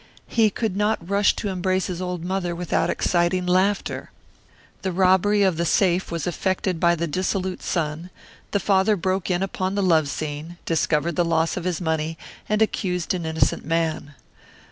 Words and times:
He 0.25 0.49
could 0.49 0.75
not 0.75 1.07
rush 1.07 1.35
to 1.35 1.49
embrace 1.49 1.85
his 1.85 2.01
old 2.01 2.25
mother 2.25 2.55
without 2.55 2.89
exciting 2.89 3.45
laughter. 3.45 4.09
The 4.81 4.91
robbery 4.91 5.43
of 5.43 5.57
the 5.57 5.63
safe 5.63 6.09
was 6.09 6.25
effected 6.25 6.79
by 6.79 6.95
the 6.95 7.05
dissolute 7.05 7.61
son, 7.61 8.09
the 8.49 8.59
father 8.59 8.95
broke 8.95 9.29
in 9.29 9.43
upon 9.43 9.75
the 9.75 9.83
love 9.83 10.09
scene, 10.09 10.57
discovered 10.65 11.17
the 11.17 11.23
loss 11.23 11.55
of 11.55 11.65
his 11.65 11.79
money, 11.79 12.17
and 12.49 12.63
accused 12.63 13.13
an 13.13 13.27
innocent 13.27 13.63
man. 13.63 14.15